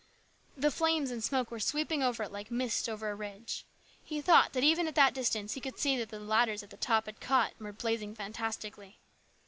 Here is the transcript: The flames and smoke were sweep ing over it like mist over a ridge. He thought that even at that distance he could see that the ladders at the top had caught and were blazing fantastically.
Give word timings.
The 0.57 0.71
flames 0.71 1.11
and 1.11 1.23
smoke 1.23 1.51
were 1.51 1.59
sweep 1.59 1.91
ing 1.91 2.01
over 2.01 2.23
it 2.23 2.31
like 2.31 2.49
mist 2.49 2.89
over 2.89 3.11
a 3.11 3.15
ridge. 3.15 3.67
He 4.03 4.19
thought 4.19 4.53
that 4.53 4.63
even 4.63 4.87
at 4.87 4.95
that 4.95 5.13
distance 5.13 5.53
he 5.53 5.61
could 5.61 5.77
see 5.77 5.95
that 5.95 6.09
the 6.09 6.19
ladders 6.19 6.63
at 6.63 6.71
the 6.71 6.77
top 6.77 7.05
had 7.05 7.21
caught 7.21 7.51
and 7.59 7.65
were 7.67 7.71
blazing 7.71 8.15
fantastically. 8.15 8.97